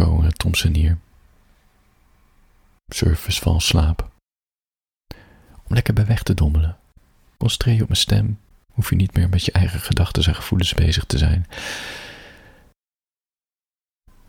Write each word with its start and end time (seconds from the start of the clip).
Marco 0.00 0.28
Thompson 0.36 0.74
hier. 0.74 0.98
Service 2.88 3.40
val 3.40 3.60
slaap. 3.60 4.10
Om 5.64 5.74
lekker 5.74 5.94
bij 5.94 6.06
weg 6.06 6.22
te 6.22 6.34
dommelen. 6.34 6.78
Concentreer 7.36 7.74
je 7.74 7.82
op 7.82 7.88
mijn 7.88 8.00
stem. 8.00 8.38
Hoef 8.72 8.90
je 8.90 8.96
niet 8.96 9.14
meer 9.14 9.28
met 9.28 9.44
je 9.44 9.52
eigen 9.52 9.80
gedachten 9.80 10.24
en 10.24 10.34
gevoelens 10.34 10.74
bezig 10.74 11.04
te 11.04 11.18
zijn. 11.18 11.46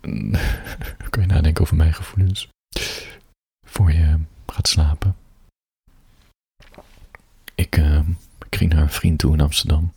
Kun 1.09 1.21
je 1.21 1.27
nadenken 1.27 1.63
over 1.63 1.75
mijn 1.75 1.93
gevoelens. 1.93 2.47
Voor 3.67 3.91
je 3.91 4.19
gaat 4.47 4.67
slapen. 4.67 5.15
Ik, 7.55 7.77
uh, 7.77 8.07
ik 8.45 8.55
ging 8.55 8.73
naar 8.73 8.81
een 8.81 8.89
vriend 8.89 9.19
toe 9.19 9.33
in 9.33 9.41
Amsterdam. 9.41 9.93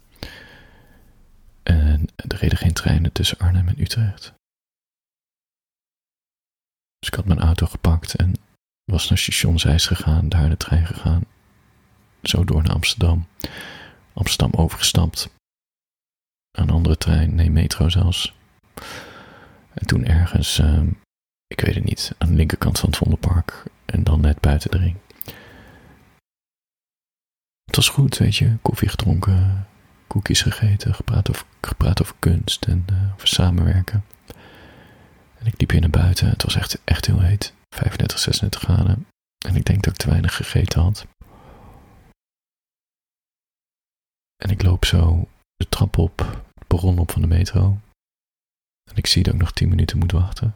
En 1.62 2.06
er 2.16 2.36
reden 2.36 2.58
geen 2.58 2.72
treinen 2.72 3.12
tussen 3.12 3.38
Arnhem 3.38 3.68
en 3.68 3.80
Utrecht. 3.80 4.34
Ik 7.14 7.20
had 7.20 7.34
mijn 7.34 7.46
auto 7.46 7.66
gepakt 7.66 8.14
en 8.14 8.34
was 8.84 9.08
naar 9.08 9.18
station 9.18 9.58
Zeist 9.58 9.86
gegaan, 9.86 10.28
daar 10.28 10.48
de 10.48 10.56
trein 10.56 10.86
gegaan. 10.86 11.24
Zo 12.22 12.44
door 12.44 12.62
naar 12.62 12.74
Amsterdam. 12.74 13.26
Amsterdam 14.12 14.60
overgestapt. 14.60 15.30
Een 16.50 16.70
andere 16.70 16.96
trein, 16.96 17.34
nee, 17.34 17.50
metro 17.50 17.88
zelfs. 17.88 18.34
En 19.74 19.86
toen 19.86 20.04
ergens, 20.04 20.58
uh, 20.58 20.82
ik 21.46 21.60
weet 21.60 21.74
het 21.74 21.84
niet, 21.84 22.14
aan 22.18 22.28
de 22.28 22.34
linkerkant 22.34 22.78
van 22.78 22.88
het 22.88 22.98
Vondelpark. 22.98 23.62
En 23.84 24.04
dan 24.04 24.20
net 24.20 24.40
buiten 24.40 24.70
de 24.70 24.78
ring. 24.78 24.96
Het 27.64 27.76
was 27.76 27.88
goed, 27.88 28.18
weet 28.18 28.36
je. 28.36 28.56
Koffie 28.62 28.88
gedronken, 28.88 29.66
koekjes 30.06 30.42
gegeten, 30.42 30.94
gepraat 30.94 31.30
over, 31.30 31.46
gepraat 31.60 32.02
over 32.02 32.14
kunst 32.18 32.64
en 32.64 32.86
uh, 32.92 33.12
over 33.14 33.28
samenwerken. 33.28 34.04
En 35.44 35.50
ik 35.52 35.60
liep 35.60 35.70
hier 35.70 35.80
naar 35.80 35.90
buiten. 35.90 36.28
Het 36.28 36.42
was 36.42 36.54
echt, 36.54 36.84
echt 36.84 37.06
heel 37.06 37.20
heet. 37.20 37.54
35, 37.74 38.18
36 38.18 38.60
graden. 38.60 39.06
En 39.46 39.56
ik 39.56 39.64
denk 39.64 39.82
dat 39.82 39.92
ik 39.92 39.98
te 39.98 40.08
weinig 40.08 40.36
gegeten 40.36 40.82
had. 40.82 41.06
En 44.36 44.50
ik 44.50 44.62
loop 44.62 44.84
zo 44.84 45.28
de 45.56 45.68
trap 45.68 45.98
op, 45.98 46.18
het 46.54 46.66
perron 46.66 46.98
op 46.98 47.10
van 47.10 47.20
de 47.20 47.26
metro. 47.26 47.78
En 48.90 48.96
ik 48.96 49.06
zie 49.06 49.22
dat 49.22 49.34
ik 49.34 49.40
nog 49.40 49.52
10 49.52 49.68
minuten 49.68 49.98
moet 49.98 50.12
wachten. 50.12 50.54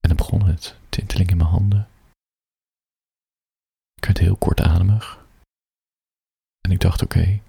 En 0.00 0.08
dan 0.08 0.16
begon 0.16 0.44
het, 0.44 0.76
tinteling 0.88 1.30
in 1.30 1.36
mijn 1.36 1.48
handen. 1.48 1.88
Ik 3.94 4.04
werd 4.04 4.18
heel 4.18 4.36
kortademig. 4.36 5.26
En 6.60 6.70
ik 6.70 6.80
dacht, 6.80 7.02
oké, 7.02 7.18
okay, 7.18 7.42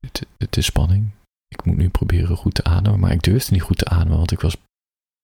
het, 0.00 0.26
het 0.38 0.56
is 0.56 0.64
spanning. 0.64 1.18
Ik 1.54 1.64
moet 1.64 1.76
nu 1.76 1.88
proberen 1.88 2.36
goed 2.36 2.54
te 2.54 2.64
ademen, 2.64 3.00
maar 3.00 3.12
ik 3.12 3.22
durfde 3.22 3.52
niet 3.52 3.62
goed 3.62 3.78
te 3.78 3.84
ademen, 3.84 4.16
want 4.16 4.32
ik 4.32 4.40
was, 4.40 4.56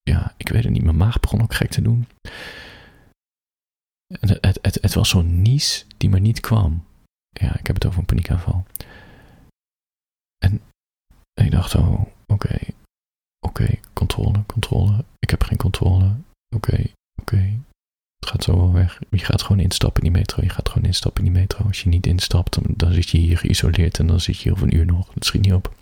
ja, 0.03 0.35
ik 0.37 0.49
weet 0.49 0.65
het 0.65 0.73
niet, 0.73 0.83
mijn 0.83 0.97
maag 0.97 1.21
begon 1.21 1.43
ook 1.43 1.55
gek 1.55 1.71
te 1.71 1.83
doen. 1.83 2.07
En 4.21 4.29
het, 4.29 4.59
het, 4.63 4.79
het, 4.81 4.95
was 4.95 5.09
zo'n 5.09 5.43
nies 5.43 5.87
die 5.97 6.09
maar 6.09 6.21
niet 6.21 6.41
kwam. 6.41 6.85
Ja, 7.29 7.59
ik 7.59 7.67
heb 7.67 7.77
het 7.77 7.87
over 7.87 7.99
een 7.99 8.05
paniekaanval. 8.05 8.65
En 10.45 10.63
ik 11.35 11.51
dacht, 11.51 11.75
oh, 11.75 12.07
oké, 12.27 12.59
oké, 13.47 13.79
controle, 13.93 14.47
controle. 14.47 15.05
Ik 15.19 15.31
heb 15.31 15.43
geen 15.43 15.59
controle. 15.59 16.17
Oké, 16.55 16.85
oké. 17.21 17.61
Gaat 18.27 18.43
zo 18.43 18.57
wel 18.57 18.73
weg. 18.73 19.01
Je 19.11 19.19
gaat 19.19 19.43
gewoon 19.43 19.61
instappen 19.61 20.03
in 20.03 20.13
die 20.13 20.21
metro. 20.21 20.43
Je 20.43 20.49
gaat 20.49 20.69
gewoon 20.69 20.89
instappen 20.89 21.25
in 21.25 21.33
die 21.33 21.41
metro. 21.41 21.65
Als 21.65 21.83
je 21.83 21.89
niet 21.89 22.07
instapt, 22.07 22.59
dan, 22.79 22.93
zit 22.93 23.11
je 23.11 23.19
hier 23.19 23.39
geïsoleerd 23.39 23.99
en 23.99 24.07
dan 24.07 24.21
zit 24.21 24.37
je 24.37 24.43
hier 24.43 24.53
over 24.53 24.67
een 24.67 24.77
uur 24.77 24.87
nog. 24.87 25.13
Dat 25.15 25.25
schiet 25.25 25.43
niet 25.43 25.53
op. 25.53 25.75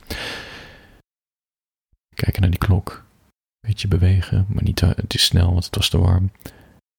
Kijken 2.14 2.40
naar 2.40 2.50
die 2.50 2.58
klok. 2.58 3.04
Beetje 3.60 3.88
bewegen, 3.88 4.46
maar 4.48 4.62
niet 4.62 4.80
het 4.80 5.14
is 5.14 5.24
snel, 5.24 5.52
want 5.52 5.64
het 5.64 5.74
was 5.74 5.88
te 5.88 5.98
warm. 5.98 6.30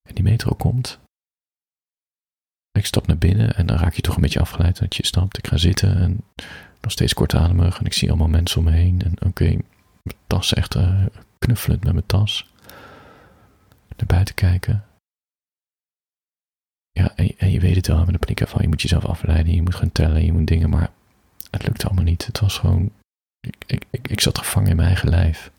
En 0.10 0.16
die 0.16 0.24
metro 0.24 0.56
komt. 0.56 1.00
Ik 2.72 2.86
stap 2.86 3.08
naar 3.08 3.18
binnen 3.18 3.56
en 3.56 3.66
dan 3.66 3.78
raak 3.78 3.94
je 3.94 4.02
toch 4.02 4.16
een 4.16 4.22
beetje 4.22 4.40
afgeleid 4.40 4.80
dat 4.80 4.96
je 4.96 5.06
stapt. 5.06 5.38
Ik 5.38 5.48
ga 5.48 5.58
zitten 5.58 5.98
en 5.98 6.24
nog 6.82 6.92
steeds 6.92 7.14
kortademig 7.14 7.80
en 7.80 7.86
ik 7.86 7.94
zie 7.94 8.10
allemaal 8.10 8.28
mensen 8.28 8.58
om 8.58 8.64
me 8.64 8.72
heen. 8.72 9.02
En 9.02 9.28
oké, 9.28 9.46
mijn 9.46 10.18
tas 10.28 10.54
echt 10.54 10.76
uh, 10.76 11.06
knuffelend 11.38 11.84
met 11.84 11.94
mijn 11.94 12.06
tas. 12.06 12.50
Naar 13.98 14.08
buiten 14.08 14.36
kijken. 14.36 14.86
Ja, 17.00 17.16
en, 17.16 17.52
je 17.52 17.60
weet 17.60 17.76
het 17.76 17.88
wel, 17.88 18.06
met 18.06 18.14
een 18.14 18.20
paniek 18.20 18.48
van 18.48 18.62
je 18.62 18.68
moet 18.68 18.82
jezelf 18.82 19.06
afleiden, 19.06 19.56
je 19.56 19.62
moet 19.62 19.76
gaan 19.76 19.92
tellen, 19.92 20.26
je 20.26 20.34
moet 20.34 20.48
dingen, 20.48 20.70
maar 20.70 20.90
het 21.52 21.68
lukt 21.68 21.86
allemaal 21.86 22.04
niet. 22.04 22.26
Het 22.26 22.40
was 22.40 22.58
gewoon, 22.58 22.92
ik, 23.40 23.56
ik, 23.66 23.86
ik, 23.90 24.08
ik 24.08 24.22
zat 24.22 24.38
gevangen 24.38 24.70
in 24.70 24.76
mijn 24.76 24.88
eigen 24.88 25.10
lijf. 25.10 25.52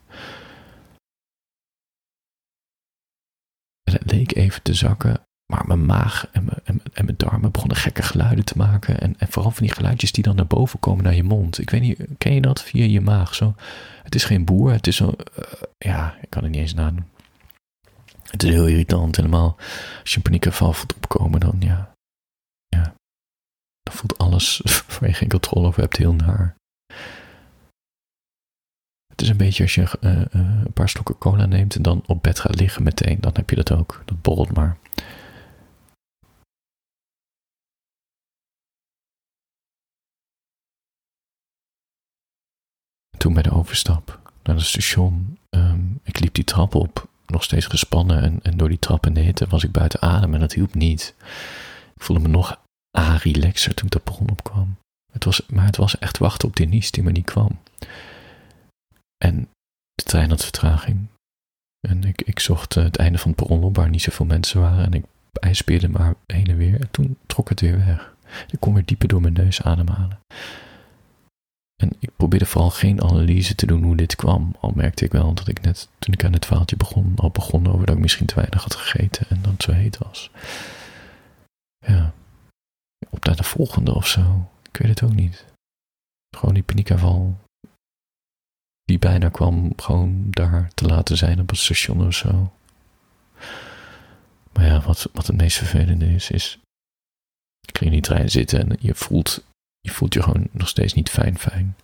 Het 3.91 4.13
leek 4.13 4.35
even 4.35 4.63
te 4.63 4.75
zakken, 4.75 5.21
maar 5.53 5.67
mijn 5.67 5.87
maag 5.87 6.29
en 6.33 6.45
mijn, 6.45 6.81
en, 6.93 7.05
mijn 7.05 7.17
darmen 7.17 7.51
begonnen 7.51 7.77
gekke 7.77 8.03
geluiden 8.03 8.45
te 8.45 8.57
maken. 8.57 9.01
En, 9.01 9.19
en 9.19 9.29
vooral 9.29 9.51
van 9.51 9.67
die 9.67 9.75
geluidjes 9.75 10.13
die 10.13 10.25
dan 10.25 10.37
naar 10.37 10.47
boven 10.47 10.79
komen 10.79 11.05
naar 11.05 11.15
je 11.15 11.23
mond. 11.23 11.59
Ik 11.59 11.71
weet 11.71 11.81
niet, 11.81 12.01
ken 12.19 12.35
je 12.35 12.41
dat 12.41 12.63
via 12.63 12.85
je 12.85 13.01
maag? 13.01 13.35
Zo, 13.35 13.55
het 14.03 14.15
is 14.15 14.25
geen 14.25 14.45
boer, 14.45 14.73
het 14.73 14.87
is 14.87 14.97
zo, 14.97 15.13
uh, 15.39 15.45
ja, 15.79 16.17
ik 16.21 16.31
kan 16.31 16.43
het 16.43 16.53
niet 16.53 16.61
eens 16.61 16.75
nadoen. 16.75 17.05
Het 18.31 18.43
is 18.43 18.51
heel 18.51 18.67
irritant, 18.67 19.17
helemaal. 19.17 19.57
Als 20.01 20.11
je 20.11 20.17
een 20.17 20.23
paniekaanval 20.23 20.73
voelt 20.73 20.95
opkomen, 20.95 21.41
dan 21.41 21.57
ja, 21.59 21.93
ja. 22.69 22.95
Dan 23.83 23.95
voelt 23.95 24.19
alles 24.19 24.61
waar 25.01 25.09
je 25.09 25.15
geen 25.15 25.29
controle 25.29 25.67
over 25.67 25.81
hebt 25.81 25.97
heel 25.97 26.15
naar. 26.15 26.57
Het 29.07 29.25
is 29.25 29.29
een 29.29 29.37
beetje 29.37 29.63
als 29.63 29.75
je 29.75 29.99
uh, 30.01 30.17
uh, 30.17 30.25
een 30.65 30.73
paar 30.73 30.89
slokken 30.89 31.19
cola 31.19 31.47
neemt 31.47 31.77
en 31.77 31.83
dan 31.83 32.03
op 32.07 32.23
bed 32.23 32.41
gaat 32.41 32.61
liggen 32.61 32.83
meteen. 32.83 33.21
Dan 33.21 33.33
heb 33.35 33.51
je 33.51 33.57
dat 33.57 33.73
ook. 33.73 34.03
Dat 34.05 34.23
borrelt 34.23 34.53
maar. 34.53 34.79
Toen 43.19 43.35
bij 43.35 43.43
de 43.43 43.51
overstap 43.51 44.21
naar 44.43 44.57
het 44.57 44.65
station, 44.65 45.39
um, 45.51 46.01
ik 46.03 46.19
liep 46.21 46.35
die 46.35 46.45
trap 46.45 46.75
op, 46.75 47.09
nog 47.31 47.43
steeds 47.43 47.67
gespannen 47.67 48.23
en, 48.23 48.39
en 48.43 48.57
door 48.57 48.69
die 48.69 48.79
trap 48.79 49.07
in 49.07 49.15
de 49.15 49.21
hitte 49.21 49.47
was 49.47 49.65
ik 49.65 49.73
buiten 49.73 50.03
adem 50.03 50.35
en 50.35 50.41
dat 50.41 50.53
hielp 50.53 50.75
niet. 50.75 51.15
Ik 51.95 52.03
voelde 52.03 52.23
me 52.23 52.29
nog 52.29 52.61
a-relaxer 52.99 53.75
toen 53.75 53.87
ik 53.87 53.93
dat 53.93 54.05
bron 54.05 54.31
opkwam. 54.31 54.77
Het 55.13 55.25
was, 55.25 55.43
maar 55.47 55.67
het 55.67 55.77
was 55.77 55.99
echt 55.99 56.19
wachten 56.19 56.49
op 56.49 56.57
Denise 56.57 56.91
die 56.91 57.03
maar 57.03 57.13
niet 57.13 57.25
kwam. 57.25 57.59
En 59.25 59.49
de 59.95 60.03
trein 60.03 60.31
had 60.31 60.43
vertraging. 60.43 61.07
En 61.89 62.05
ik, 62.05 62.23
ik 62.23 62.39
zocht 62.39 62.75
het 62.75 62.97
einde 62.97 63.19
van 63.19 63.31
het 63.31 63.41
op 63.43 63.77
waar 63.77 63.91
niet 63.91 64.03
zoveel 64.03 64.27
mensen 64.27 64.61
waren. 64.61 64.85
En 64.85 64.93
ik 64.93 65.05
ijspeerde 65.33 65.89
maar 65.89 66.15
heen 66.27 66.47
en 66.47 66.57
weer. 66.57 66.81
En 66.81 66.91
toen 66.91 67.19
trok 67.27 67.49
het 67.49 67.61
weer 67.61 67.79
weg. 67.79 68.15
Ik 68.51 68.61
kon 68.61 68.75
weer 68.75 68.85
dieper 68.85 69.09
door 69.09 69.21
mijn 69.21 69.33
neus 69.33 69.63
ademhalen. 69.63 70.19
En 71.77 71.91
ik 71.99 72.17
probeerde 72.17 72.47
vooral 72.47 72.71
geen 72.71 73.03
analyse 73.03 73.55
te 73.55 73.67
doen 73.67 73.83
hoe 73.83 73.97
dit 73.97 74.17
kwam. 74.17 74.57
Al 74.61 74.73
merkte 74.75 75.05
ik 75.05 75.13
wel 75.13 75.35
dat 75.35 75.49
ik 75.49 75.61
net, 75.61 75.89
toen 75.99 76.15
ik 76.15 76.25
aan 76.25 76.33
het 76.33 76.47
verhaaltje 76.47 76.77
begon, 76.77 77.13
al 77.17 77.31
begon 77.31 77.67
over 77.67 77.87
dat 77.87 77.95
ik 77.95 78.01
misschien 78.01 78.27
te 78.27 78.35
weinig 78.35 78.63
had 78.63 78.75
gegeten 78.75 79.27
en 79.29 79.43
dan 79.43 79.55
zo 79.59 79.73
heet 79.73 79.99
was. 79.99 80.31
Ja. 81.87 82.13
Op 83.11 83.25
naar 83.25 83.37
de 83.37 83.43
volgende 83.43 83.95
of 83.95 84.07
zo. 84.07 84.51
Ik 84.73 84.77
weet 84.77 85.01
het 85.01 85.03
ook 85.03 85.15
niet. 85.15 85.45
Gewoon 86.37 86.55
die 86.55 86.63
paniekaanval. 86.63 87.39
Die 88.85 88.99
bijna 88.99 89.29
kwam 89.29 89.73
gewoon 89.77 90.31
daar 90.31 90.71
te 90.75 90.87
laten 90.87 91.17
zijn 91.17 91.41
op 91.41 91.49
het 91.49 91.59
station 91.59 92.07
of 92.07 92.15
zo. 92.15 92.53
Maar 94.53 94.65
ja, 94.65 94.81
wat, 94.81 95.09
wat 95.13 95.27
het 95.27 95.37
meest 95.37 95.57
vervelende 95.57 96.07
is, 96.07 96.31
is. 96.31 96.59
Ik 97.69 97.79
ging 97.79 97.91
in 97.91 97.97
die 97.97 98.07
trein 98.07 98.31
zitten 98.31 98.71
en 98.71 98.77
je 98.81 98.95
voelt 98.95 99.45
je 99.87 99.93
voelt 99.93 100.15
je 100.15 100.23
gewoon 100.23 100.49
nog 100.51 100.69
steeds 100.69 100.93
niet 100.93 101.11
fijn 101.11 101.39
fijn. 101.39 101.77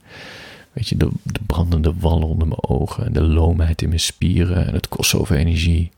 Weet 0.73 0.89
je, 0.89 0.97
de, 0.97 1.11
de, 1.23 1.41
brandende 1.47 1.95
wallen 1.95 2.27
onder 2.27 2.49
mijn 2.49 2.65
ogen 2.65 3.05
en 3.05 3.13
de 3.13 3.23
loomheid 3.23 3.83
in 3.83 3.89
mijn 3.89 4.01
spieren 4.01 4.67
en 4.67 4.75
het 4.75 4.89
kost 4.89 5.11
zoveel 5.11 5.37
energie. 5.37 5.91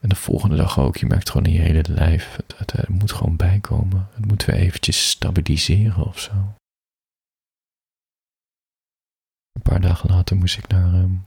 En 0.00 0.08
de 0.08 0.14
volgende 0.14 0.56
dag 0.56 0.78
ook, 0.78 0.96
je 0.96 1.06
merkt 1.06 1.30
gewoon 1.30 1.46
in 1.46 1.52
je 1.52 1.60
hele 1.60 1.84
lijf, 1.88 2.38
het 2.56 2.88
moet 2.88 3.12
gewoon 3.12 3.36
bijkomen. 3.36 4.08
Het 4.12 4.26
moet 4.26 4.44
weer 4.44 4.56
eventjes 4.56 5.08
stabiliseren 5.10 6.06
of 6.06 6.18
zo. 6.18 6.32
Een 9.52 9.62
paar 9.62 9.80
dagen 9.80 10.10
later 10.10 10.36
moest 10.36 10.58
ik 10.58 10.68
naar, 10.68 10.94
um, 10.94 11.24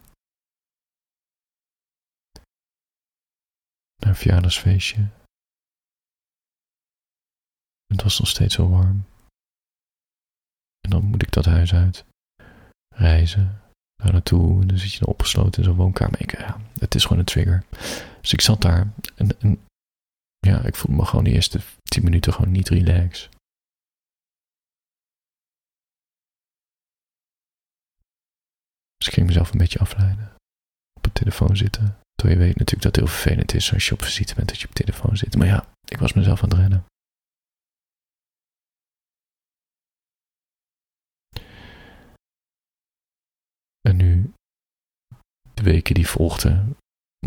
naar 3.95 4.09
een 4.09 4.15
verjaardagsfeestje. 4.15 5.07
Het 7.87 8.03
was 8.03 8.19
nog 8.19 8.27
steeds 8.27 8.55
zo 8.55 8.69
warm. 8.69 9.05
Dan 10.91 11.03
moet 11.03 11.21
ik 11.21 11.31
dat 11.31 11.45
huis 11.45 11.73
uit. 11.73 12.05
Reizen. 12.95 13.61
Daar 13.95 14.11
naartoe. 14.11 14.61
En 14.61 14.67
dan 14.67 14.77
zit 14.77 14.93
je 14.93 14.99
dan 14.99 15.09
opgesloten 15.09 15.61
in 15.61 15.67
zo'n 15.67 15.77
woonkamer. 15.77 16.21
Ik, 16.21 16.37
ja, 16.37 16.61
het 16.79 16.95
is 16.95 17.03
gewoon 17.03 17.19
een 17.19 17.25
trigger. 17.25 17.63
Dus 18.21 18.33
ik 18.33 18.41
zat 18.41 18.61
daar. 18.61 18.93
En, 19.15 19.39
en 19.39 19.59
ja, 20.39 20.63
ik 20.63 20.75
voelde 20.75 20.97
me 20.97 21.05
gewoon 21.05 21.23
de 21.23 21.31
eerste 21.31 21.59
tien 21.83 22.03
minuten 22.03 22.33
gewoon 22.33 22.51
niet 22.51 22.69
relax. 22.69 23.29
Dus 28.97 29.07
ik 29.07 29.13
ging 29.13 29.27
mezelf 29.27 29.51
een 29.51 29.57
beetje 29.57 29.79
afleiden. 29.79 30.31
Op 30.93 31.03
de 31.03 31.11
telefoon 31.11 31.57
zitten. 31.57 31.97
Terwijl 32.13 32.39
je 32.39 32.45
weet 32.45 32.57
natuurlijk 32.57 32.83
dat 32.83 32.95
het 32.95 33.05
heel 33.05 33.15
vervelend 33.15 33.53
is 33.53 33.73
als 33.73 33.87
je 33.87 33.93
op 33.93 34.01
visite 34.01 34.35
bent 34.35 34.47
dat 34.47 34.59
je 34.59 34.67
op 34.67 34.73
telefoon 34.73 35.17
zit. 35.17 35.37
Maar 35.37 35.47
ja, 35.47 35.65
ik 35.85 35.97
was 35.97 36.13
mezelf 36.13 36.43
aan 36.43 36.49
het 36.49 36.57
rennen. 36.57 36.85
En 43.91 43.97
nu, 43.97 44.33
de 45.53 45.63
weken 45.63 45.95
die 45.95 46.07
volgden, 46.07 46.77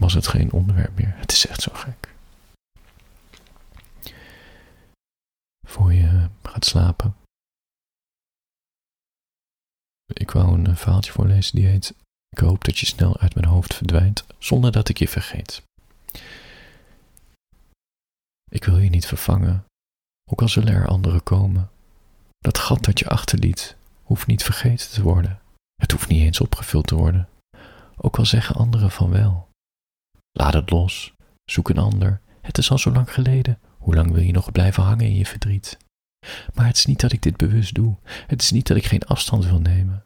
was 0.01 0.15
het 0.15 0.27
geen 0.27 0.53
onderwerp 0.53 0.97
meer. 0.99 1.17
Het 1.17 1.33
is 1.33 1.47
echt 1.47 1.61
zo 1.61 1.73
gek. 1.75 2.15
Voor 5.67 5.93
je 5.93 6.29
gaat 6.43 6.65
slapen. 6.65 7.17
Ik 10.07 10.31
wou 10.31 10.59
een 10.59 10.77
verhaaltje 10.77 11.13
voorlezen 11.13 11.57
die 11.57 11.67
heet 11.67 11.95
Ik 12.29 12.39
hoop 12.39 12.65
dat 12.65 12.79
je 12.79 12.87
snel 12.87 13.19
uit 13.19 13.35
mijn 13.35 13.47
hoofd 13.47 13.75
verdwijnt 13.75 14.27
zonder 14.39 14.73
dat 14.73 14.89
ik 14.89 14.99
je 14.99 15.09
vergeet. 15.09 15.63
Ik 18.51 18.65
wil 18.65 18.79
je 18.79 18.91
niet 18.91 19.07
vervangen, 19.07 19.65
ook 20.31 20.41
al 20.41 20.49
zullen 20.49 20.75
er 20.75 20.89
anderen 20.89 21.23
komen. 21.23 21.71
Dat 22.39 22.59
gat 22.59 22.85
dat 22.85 22.99
je 22.99 23.09
achterliet 23.09 23.77
hoeft 24.03 24.27
niet 24.27 24.43
vergeten 24.43 24.91
te 24.91 25.03
worden. 25.03 25.43
Het 25.85 25.93
hoeft 25.93 26.09
niet 26.09 26.23
eens 26.23 26.41
opgevuld 26.41 26.87
te 26.87 26.95
worden. 26.95 27.29
Ook 27.97 28.19
al 28.19 28.27
zeggen 28.27 28.55
anderen 28.55 28.91
van 28.91 29.11
wel. 29.11 29.49
Laat 30.33 30.55
het 30.55 30.71
los, 30.71 31.15
zoek 31.45 31.69
een 31.69 31.79
ander. 31.79 32.21
Het 32.41 32.59
is 32.59 32.71
al 32.71 32.79
zo 32.79 32.91
lang 32.91 33.13
geleden. 33.13 33.59
Hoe 33.79 33.95
lang 33.95 34.13
wil 34.13 34.23
je 34.23 34.33
nog 34.33 34.53
blijven 34.53 34.83
hangen 34.83 35.07
in 35.07 35.15
je 35.15 35.27
verdriet? 35.27 35.77
Maar 36.55 36.67
het 36.67 36.77
is 36.77 36.87
niet 36.87 37.01
dat 37.01 37.13
ik 37.13 37.23
dit 37.23 37.37
bewust 37.37 37.75
doe. 37.75 37.97
Het 38.05 38.43
is 38.43 38.51
niet 38.51 38.67
dat 38.67 38.77
ik 38.77 38.85
geen 38.85 39.03
afstand 39.03 39.45
wil 39.45 39.61
nemen. 39.61 40.05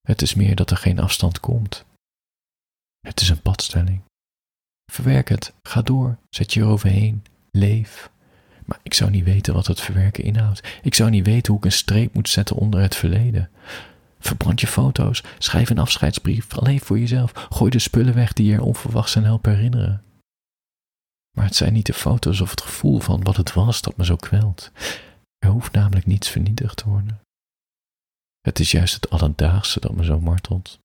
Het 0.00 0.22
is 0.22 0.34
meer 0.34 0.54
dat 0.54 0.70
er 0.70 0.76
geen 0.76 0.98
afstand 0.98 1.40
komt. 1.40 1.84
Het 3.00 3.20
is 3.20 3.28
een 3.28 3.42
padstelling. 3.42 4.02
Verwerk 4.92 5.28
het, 5.28 5.54
ga 5.62 5.82
door, 5.82 6.18
zet 6.30 6.52
je 6.52 6.60
eroverheen, 6.60 7.24
leef. 7.50 8.10
Maar 8.64 8.80
ik 8.82 8.94
zou 8.94 9.10
niet 9.10 9.24
weten 9.24 9.54
wat 9.54 9.66
het 9.66 9.80
verwerken 9.80 10.24
inhoudt. 10.24 10.78
Ik 10.82 10.94
zou 10.94 11.10
niet 11.10 11.26
weten 11.26 11.52
hoe 11.52 11.60
ik 11.60 11.64
een 11.64 11.72
streep 11.72 12.14
moet 12.14 12.28
zetten 12.28 12.56
onder 12.56 12.80
het 12.80 12.96
verleden. 12.96 13.50
Verbrand 14.18 14.60
je 14.60 14.66
foto's, 14.66 15.22
schrijf 15.38 15.70
een 15.70 15.78
afscheidsbrief 15.78 16.56
alleen 16.58 16.80
voor 16.80 16.98
jezelf. 16.98 17.32
Gooi 17.32 17.70
de 17.70 17.78
spullen 17.78 18.14
weg 18.14 18.32
die 18.32 18.46
je 18.46 18.54
er 18.54 18.62
onverwachts 18.62 19.16
aan 19.16 19.24
helpen 19.24 19.54
herinneren. 19.54 20.02
Maar 21.36 21.44
het 21.44 21.56
zijn 21.56 21.72
niet 21.72 21.86
de 21.86 21.92
foto's 21.92 22.40
of 22.40 22.50
het 22.50 22.62
gevoel 22.62 22.98
van 22.98 23.22
wat 23.22 23.36
het 23.36 23.52
was 23.52 23.82
dat 23.82 23.96
me 23.96 24.04
zo 24.04 24.16
kwelt. 24.16 24.70
Er 25.38 25.50
hoeft 25.50 25.72
namelijk 25.72 26.06
niets 26.06 26.28
vernietigd 26.28 26.76
te 26.76 26.88
worden. 26.88 27.20
Het 28.40 28.58
is 28.58 28.70
juist 28.70 28.94
het 28.94 29.10
alledaagse 29.10 29.80
dat 29.80 29.94
me 29.94 30.04
zo 30.04 30.20
martelt. 30.20 30.78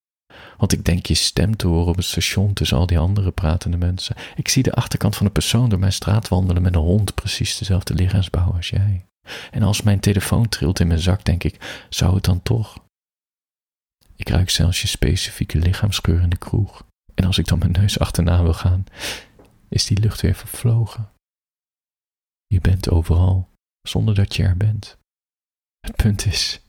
Want 0.58 0.72
ik 0.72 0.86
denk 0.86 1.06
je 1.06 1.14
stem 1.14 1.56
te 1.56 1.68
horen 1.68 1.88
op 1.88 1.96
het 1.96 2.06
station 2.06 2.54
tussen 2.54 2.78
al 2.78 2.86
die 2.86 3.00
andere 3.00 3.32
pratende 3.32 3.78
mensen. 3.78 4.16
Ik 4.36 4.48
zie 4.48 4.64
de 4.64 4.74
achterkant 4.74 5.16
van 5.16 5.26
een 5.26 5.32
persoon 5.32 5.70
door 5.70 5.80
mijn 5.80 5.94
straat 5.94 6.28
wandelen 6.28 6.62
met 6.62 6.76
een 6.76 6.82
hond 6.82 7.14
precies 7.14 7.58
dezelfde 7.58 7.94
lichaamsbouw 7.94 8.54
als 8.54 8.70
jij. 8.70 9.06
En 9.52 9.64
als 9.64 9.82
mijn 9.82 10.00
telefoon 10.00 10.50
trilt 10.50 10.80
in 10.80 10.88
mijn 10.88 11.00
zak, 11.00 11.24
denk 11.24 11.44
ik, 11.44 11.86
zou 11.90 12.16
het 12.16 12.24
dan 12.24 12.44
toch? 12.44 12.78
Ik 14.22 14.30
ruik 14.30 14.50
zelfs 14.50 14.82
je 14.82 14.88
specifieke 14.88 15.58
lichaamsgeur 15.58 16.22
in 16.22 16.30
de 16.30 16.38
kroeg. 16.38 16.86
En 17.14 17.26
als 17.26 17.38
ik 17.38 17.48
dan 17.48 17.60
mijn 17.60 17.72
neus 17.72 18.00
achterna 18.00 18.44
wil 18.44 18.54
gaan, 18.54 18.84
is 19.70 19.86
die 19.86 20.00
lucht 20.00 20.22
weer 20.22 20.36
vervlogen. 20.36 21.10
Je 22.46 22.62
bent 22.62 22.90
overal, 22.90 23.50
zonder 23.82 24.16
dat 24.16 24.36
je 24.36 24.44
er 24.44 24.58
bent. 24.58 24.98
Het 25.80 25.96
punt 25.96 26.26
is, 26.26 26.62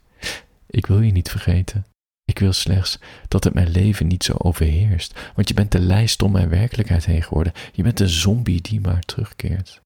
ik 0.67 0.85
wil 0.85 1.01
je 1.01 1.11
niet 1.11 1.29
vergeten. 1.29 1.85
Ik 2.23 2.39
wil 2.39 2.53
slechts 2.53 2.99
dat 3.27 3.43
het 3.43 3.53
mijn 3.53 3.69
leven 3.69 4.07
niet 4.07 4.23
zo 4.23 4.33
overheerst, 4.37 5.31
want 5.35 5.47
je 5.47 5.53
bent 5.53 5.71
de 5.71 5.79
lijst 5.79 6.21
om 6.21 6.31
mijn 6.31 6.49
werkelijkheid 6.49 7.05
heen 7.05 7.23
geworden. 7.23 7.53
Je 7.73 7.83
bent 7.83 7.99
een 7.99 8.09
zombie 8.09 8.61
die 8.61 8.81
maar 8.81 9.01
terugkeert. 9.01 9.81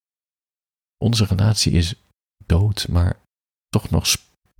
Onze 0.98 1.26
relatie 1.26 1.72
is 1.72 1.96
dood, 2.46 2.88
maar 2.88 3.20
toch 3.70 3.90
nog 3.90 4.08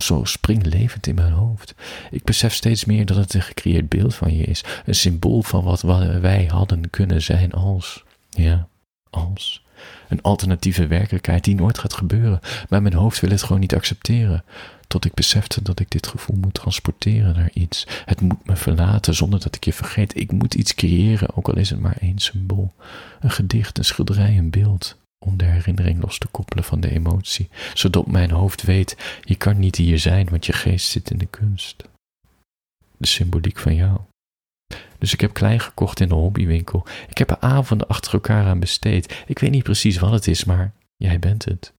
zo 0.04 0.24
springlevend 0.24 1.06
in 1.06 1.14
mijn 1.14 1.32
hoofd. 1.32 1.74
Ik 2.10 2.24
besef 2.24 2.54
steeds 2.54 2.84
meer 2.84 3.06
dat 3.06 3.16
het 3.16 3.34
een 3.34 3.42
gecreëerd 3.42 3.88
beeld 3.88 4.14
van 4.14 4.36
je 4.36 4.44
is, 4.44 4.64
een 4.86 4.94
symbool 4.94 5.42
van 5.42 5.64
wat 5.64 5.82
wij 6.20 6.44
hadden 6.50 6.90
kunnen 6.90 7.22
zijn 7.22 7.52
als, 7.52 8.04
ja, 8.30 8.68
als. 9.10 9.64
Een 10.08 10.22
alternatieve 10.22 10.86
werkelijkheid 10.86 11.44
die 11.44 11.54
nooit 11.54 11.78
gaat 11.78 11.92
gebeuren, 11.92 12.40
maar 12.68 12.82
mijn 12.82 12.94
hoofd 12.94 13.20
wil 13.20 13.30
het 13.30 13.42
gewoon 13.42 13.60
niet 13.60 13.74
accepteren. 13.74 14.44
Tot 14.86 15.04
ik 15.04 15.14
besefte 15.14 15.62
dat 15.62 15.80
ik 15.80 15.90
dit 15.90 16.06
gevoel 16.06 16.36
moet 16.36 16.54
transporteren 16.54 17.36
naar 17.36 17.50
iets. 17.52 17.86
Het 18.04 18.20
moet 18.20 18.46
me 18.46 18.56
verlaten 18.56 19.14
zonder 19.14 19.40
dat 19.40 19.54
ik 19.54 19.64
je 19.64 19.72
vergeet. 19.72 20.16
Ik 20.16 20.32
moet 20.32 20.54
iets 20.54 20.74
creëren, 20.74 21.36
ook 21.36 21.48
al 21.48 21.56
is 21.56 21.70
het 21.70 21.80
maar 21.80 21.96
één 22.00 22.18
symbool. 22.18 22.72
Een 23.20 23.30
gedicht, 23.30 23.78
een 23.78 23.84
schilderij, 23.84 24.38
een 24.38 24.50
beeld 24.50 24.96
om 25.18 25.36
de 25.36 25.44
herinnering 25.44 26.02
los 26.02 26.18
te 26.18 26.26
koppelen 26.26 26.64
van 26.64 26.80
de 26.80 26.90
emotie, 26.90 27.48
zodat 27.74 28.06
mijn 28.06 28.30
hoofd 28.30 28.62
weet, 28.62 29.20
je 29.24 29.34
kan 29.34 29.58
niet 29.58 29.76
hier 29.76 29.98
zijn, 29.98 30.28
want 30.28 30.46
je 30.46 30.52
geest 30.52 30.90
zit 30.90 31.10
in 31.10 31.18
de 31.18 31.26
kunst. 31.26 31.88
De 32.96 33.06
symboliek 33.06 33.58
van 33.58 33.74
jou. 33.74 34.00
Dus 34.98 35.12
ik 35.12 35.20
heb 35.20 35.32
klein 35.32 35.60
gekocht 35.60 36.00
in 36.00 36.08
de 36.08 36.14
hobbywinkel. 36.14 36.86
Ik 37.08 37.18
heb 37.18 37.30
er 37.30 37.40
avonden 37.40 37.88
achter 37.88 38.12
elkaar 38.12 38.46
aan 38.46 38.60
besteed. 38.60 39.24
Ik 39.26 39.38
weet 39.38 39.50
niet 39.50 39.62
precies 39.62 39.98
wat 39.98 40.12
het 40.12 40.26
is, 40.26 40.44
maar 40.44 40.72
jij 40.96 41.18
bent 41.18 41.44
het. 41.44 41.72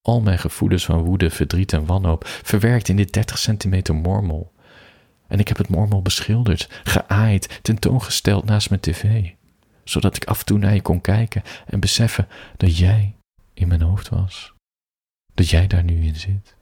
Al 0.00 0.20
mijn 0.20 0.38
gevoelens 0.38 0.84
van 0.84 1.02
woede, 1.02 1.30
verdriet 1.30 1.72
en 1.72 1.86
wanhoop 1.86 2.24
verwerkt 2.26 2.88
in 2.88 2.96
dit 2.96 3.12
30 3.12 3.38
centimeter 3.38 3.94
mormel. 3.94 4.52
En 5.26 5.38
ik 5.38 5.48
heb 5.48 5.56
het 5.56 5.68
mormel 5.68 6.02
beschilderd, 6.02 6.68
geaaid, 6.84 7.58
tentoongesteld 7.62 8.44
naast 8.44 8.68
mijn 8.68 8.80
tv 8.80 9.30
zodat 9.84 10.16
ik 10.16 10.24
af 10.24 10.38
en 10.38 10.44
toe 10.44 10.58
naar 10.58 10.74
je 10.74 10.82
kon 10.82 11.00
kijken 11.00 11.42
en 11.66 11.80
beseffen 11.80 12.28
dat 12.56 12.78
jij 12.78 13.16
in 13.54 13.68
mijn 13.68 13.82
hoofd 13.82 14.08
was. 14.08 14.52
Dat 15.34 15.48
jij 15.48 15.66
daar 15.66 15.84
nu 15.84 16.04
in 16.06 16.16
zit. 16.16 16.56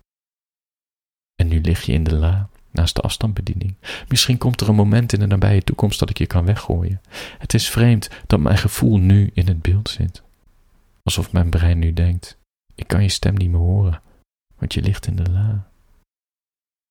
En 1.35 1.49
nu 1.49 1.61
lig 1.61 1.83
je 1.83 1.93
in 1.93 2.05
de 2.05 2.15
la, 2.15 2.49
naast 2.71 2.95
de 2.95 3.01
afstandsbediening. 3.01 3.77
Misschien 4.09 4.39
komt 4.39 4.61
er 4.61 4.69
een 4.69 4.75
moment 4.75 5.13
in 5.13 5.19
de 5.19 5.27
nabije 5.27 5.63
toekomst 5.63 5.99
dat 5.99 6.11
ik 6.11 6.19
je 6.19 6.27
kan 6.27 6.45
weggooien. 6.45 7.01
Het 7.39 7.55
is 7.55 7.71
vreemd 7.71 8.11
dat 8.27 8.41
mijn 8.41 8.59
gevoel 8.59 8.99
nu 8.99 9.31
in 9.35 9.47
het 9.47 9.63
beeld 9.63 9.89
zit. 9.89 10.23
Alsof 11.03 11.33
mijn 11.33 11.51
brein 11.51 11.79
nu 11.79 11.93
denkt: 11.93 12.39
ik 12.75 12.87
kan 12.87 13.03
je 13.03 13.09
stem 13.09 13.35
niet 13.35 13.51
meer 13.51 13.61
horen, 13.61 14.03
want 14.57 14.75
je 14.75 14.83
ligt 14.83 15.07
in 15.07 15.17
de 15.17 15.31
la. 15.31 15.69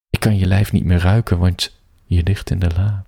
Ik 0.10 0.20
kan 0.20 0.38
je 0.38 0.46
lijf 0.46 0.72
niet 0.72 0.84
meer 0.84 1.00
ruiken, 1.00 1.40
want 1.40 1.80
je 2.06 2.24
ligt 2.24 2.50
in 2.50 2.60
de 2.60 2.70
la 2.70 3.06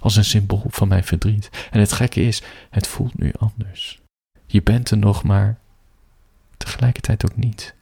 als 0.00 0.16
een 0.16 0.24
symbool 0.24 0.64
van 0.66 0.88
mijn 0.88 1.04
verdriet. 1.04 1.68
En 1.70 1.80
het 1.80 1.92
gekke 1.92 2.20
is, 2.22 2.42
het 2.70 2.86
voelt 2.86 3.18
nu 3.18 3.32
anders. 3.38 4.00
Je 4.46 4.62
bent 4.62 4.90
er 4.90 4.98
nog, 4.98 5.22
maar 5.22 5.58
tegelijkertijd 6.56 7.24
ook 7.24 7.36
niet. 7.36 7.74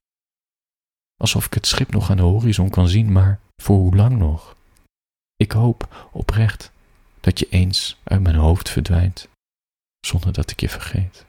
Alsof 1.20 1.46
ik 1.46 1.54
het 1.54 1.66
schip 1.66 1.90
nog 1.90 2.10
aan 2.10 2.16
de 2.16 2.22
horizon 2.22 2.70
kan 2.70 2.88
zien, 2.88 3.12
maar 3.12 3.40
voor 3.62 3.76
hoe 3.76 3.96
lang 3.96 4.18
nog? 4.18 4.56
Ik 5.36 5.52
hoop 5.52 6.08
oprecht 6.12 6.72
dat 7.20 7.38
je 7.38 7.48
eens 7.48 7.98
uit 8.04 8.22
mijn 8.22 8.36
hoofd 8.36 8.68
verdwijnt, 8.70 9.28
zonder 10.06 10.32
dat 10.32 10.50
ik 10.50 10.60
je 10.60 10.68
vergeet. 10.68 11.26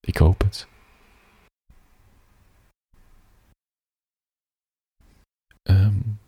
Ik 0.00 0.16
hoop 0.16 0.40
het. 0.40 0.68
Um, 5.62 6.20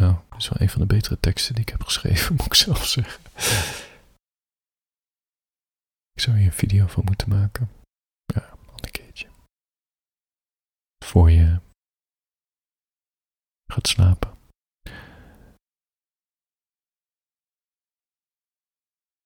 nou, 0.00 0.14
dat 0.28 0.29
is 0.40 0.48
wel 0.48 0.60
een 0.60 0.68
van 0.68 0.80
de 0.80 0.86
betere 0.86 1.20
teksten 1.20 1.54
die 1.54 1.62
ik 1.62 1.68
heb 1.68 1.82
geschreven, 1.82 2.34
moet 2.36 2.46
ik 2.46 2.54
zelf 2.54 2.86
zeggen. 2.86 3.22
Ik 6.12 6.20
zou 6.20 6.36
hier 6.36 6.46
een 6.46 6.52
video 6.52 6.86
van 6.86 7.04
moeten 7.04 7.28
maken. 7.28 7.70
Ja, 8.24 8.50
een 8.76 8.90
keertje. 8.90 9.26
Voor 11.04 11.30
je 11.30 11.60
gaat 13.72 13.88
slapen. 13.88 14.38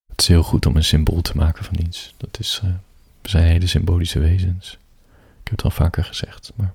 Het 0.07 0.21
is 0.21 0.29
heel 0.29 0.43
goed 0.43 0.67
om 0.67 0.77
een 0.77 0.85
symbool 0.85 1.23
te 1.23 1.37
maken 1.37 1.65
van 1.65 1.79
iets. 1.79 2.15
Dat 2.17 2.39
is, 2.39 2.61
uh, 2.65 2.75
we 3.23 3.29
zijn 3.29 3.45
hele 3.45 3.67
symbolische 3.67 4.19
wezens. 4.19 4.73
Ik 5.41 5.51
heb 5.51 5.57
het 5.57 5.63
al 5.63 5.71
vaker 5.71 6.05
gezegd, 6.05 6.53
maar 6.55 6.75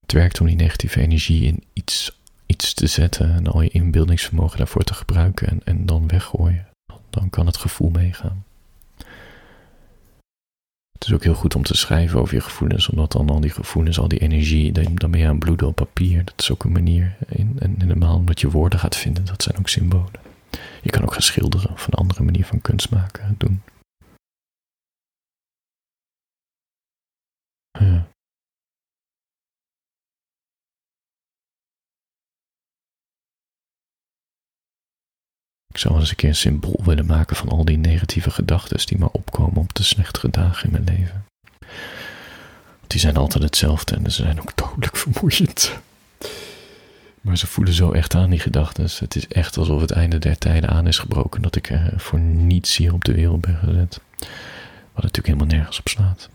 het 0.00 0.12
werkt 0.12 0.40
om 0.40 0.46
die 0.46 0.56
negatieve 0.56 1.00
energie 1.00 1.46
in 1.46 1.64
iets, 1.72 2.17
iets 2.48 2.74
te 2.74 2.86
zetten 2.86 3.34
en 3.34 3.46
al 3.46 3.62
je 3.62 3.68
inbeeldingsvermogen 3.68 4.58
daarvoor 4.58 4.84
te 4.84 4.94
gebruiken 4.94 5.48
en, 5.48 5.60
en 5.64 5.86
dan 5.86 6.08
weggooien. 6.08 6.66
Dan 7.10 7.30
kan 7.30 7.46
het 7.46 7.56
gevoel 7.56 7.90
meegaan. 7.90 8.44
Het 10.92 11.06
is 11.06 11.12
ook 11.12 11.22
heel 11.22 11.34
goed 11.34 11.54
om 11.54 11.62
te 11.62 11.76
schrijven 11.76 12.20
over 12.20 12.34
je 12.34 12.40
gevoelens, 12.40 12.88
omdat 12.88 13.12
dan 13.12 13.30
al 13.30 13.40
die 13.40 13.50
gevoelens, 13.50 13.98
al 13.98 14.08
die 14.08 14.18
energie, 14.18 14.72
dan 14.72 15.10
ben 15.10 15.20
je 15.20 15.26
aan 15.26 15.38
bloeden 15.38 15.66
op 15.66 15.74
papier. 15.74 16.24
Dat 16.24 16.34
is 16.36 16.50
ook 16.50 16.64
een 16.64 16.72
manier. 16.72 17.16
En, 17.28 17.56
en 17.58 17.74
helemaal 17.78 18.16
omdat 18.16 18.40
je 18.40 18.50
woorden 18.50 18.78
gaat 18.78 18.96
vinden, 18.96 19.24
dat 19.24 19.42
zijn 19.42 19.58
ook 19.58 19.68
symbolen. 19.68 20.20
Je 20.82 20.90
kan 20.90 21.02
ook 21.02 21.12
gaan 21.12 21.22
schilderen 21.22 21.70
of 21.70 21.86
een 21.86 21.94
andere 21.94 22.22
manier 22.22 22.44
van 22.44 22.60
kunst 22.60 22.90
maken, 22.90 23.34
doen. 23.38 23.62
Ja. 27.78 28.07
Ik 35.78 35.84
zou 35.84 35.98
eens 35.98 36.10
een 36.10 36.16
keer 36.16 36.28
een 36.28 36.34
symbool 36.34 36.80
willen 36.84 37.06
maken 37.06 37.36
van 37.36 37.48
al 37.48 37.64
die 37.64 37.76
negatieve 37.76 38.30
gedachten 38.30 38.86
die 38.86 38.98
maar 38.98 39.08
opkomen 39.08 39.56
op 39.56 39.74
de 39.74 39.82
slechtere 39.82 40.30
dagen 40.30 40.64
in 40.64 40.70
mijn 40.70 40.84
leven. 40.84 41.24
Die 42.86 43.00
zijn 43.00 43.16
altijd 43.16 43.44
hetzelfde 43.44 43.94
en 43.94 44.10
ze 44.10 44.22
zijn 44.22 44.40
ook 44.40 44.56
dodelijk 44.56 44.96
vermoeiend. 44.96 45.78
Maar 47.20 47.38
ze 47.38 47.46
voelen 47.46 47.74
zo 47.74 47.92
echt 47.92 48.14
aan, 48.14 48.30
die 48.30 48.38
gedachten. 48.38 48.82
Het 48.98 49.16
is 49.16 49.28
echt 49.28 49.56
alsof 49.56 49.80
het 49.80 49.90
einde 49.90 50.18
der 50.18 50.38
tijden 50.38 50.70
aan 50.70 50.86
is 50.86 50.98
gebroken. 50.98 51.42
Dat 51.42 51.56
ik 51.56 51.80
voor 51.96 52.18
niets 52.20 52.76
hier 52.76 52.92
op 52.92 53.04
de 53.04 53.14
wereld 53.14 53.40
ben 53.40 53.56
gezet. 53.56 54.00
Wat 54.92 55.02
natuurlijk 55.02 55.26
helemaal 55.26 55.56
nergens 55.56 55.78
op 55.78 55.88
slaat. 55.88 56.28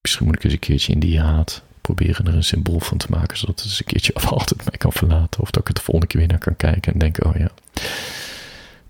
Misschien 0.00 0.26
moet 0.26 0.36
ik 0.36 0.44
eens 0.44 0.52
een 0.52 0.58
keertje 0.58 0.92
in 0.92 1.00
die 1.00 1.20
haat 1.20 1.62
proberen 1.82 2.26
er 2.26 2.34
een 2.34 2.44
symbool 2.44 2.80
van 2.80 2.98
te 2.98 3.10
maken. 3.10 3.36
Zodat 3.36 3.60
het 3.60 3.64
eens 3.64 3.78
een 3.78 3.86
keertje 3.86 4.14
af 4.18 4.26
altijd 4.26 4.64
mij 4.64 4.78
kan 4.78 4.92
verlaten. 4.92 5.40
Of 5.40 5.50
dat 5.50 5.60
ik 5.60 5.68
het 5.68 5.76
de 5.76 5.82
volgende 5.82 6.06
keer 6.06 6.20
weer 6.20 6.28
naar 6.28 6.38
kan 6.38 6.56
kijken 6.56 6.92
en 6.92 6.98
denken: 6.98 7.26
oh 7.26 7.36
ja, 7.36 7.50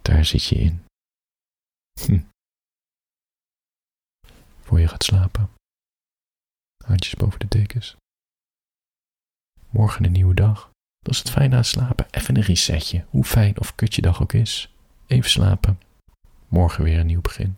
daar 0.02 0.25
zit 0.25 0.44
je 0.44 0.54
in. 0.54 0.84
Hm. 2.00 2.20
Voor 4.62 4.80
je 4.80 4.88
gaat 4.88 5.04
slapen. 5.04 5.50
Handjes 6.84 7.14
boven 7.14 7.40
de 7.40 7.49
dekens. 7.49 7.96
Morgen 9.70 10.04
een 10.04 10.12
nieuwe 10.12 10.34
dag. 10.34 10.70
Dat 10.99 11.12
is 11.12 11.18
het 11.18 11.30
fijn 11.30 11.54
aan 11.54 11.64
slapen. 11.64 12.06
Even 12.11 12.37
een 12.37 12.42
resetje. 12.42 13.04
Hoe 13.08 13.25
fijn 13.25 13.58
of 13.58 13.75
kut 13.75 13.94
je 13.94 14.02
dag 14.02 14.22
ook 14.22 14.32
is. 14.32 14.75
Even 15.06 15.30
slapen. 15.30 15.80
Morgen 16.49 16.84
weer 16.84 16.99
een 16.99 17.06
nieuw 17.06 17.20
begin. 17.20 17.56